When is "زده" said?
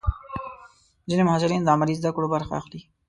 1.99-2.09